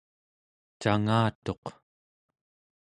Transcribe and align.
cangatuq 0.81 1.65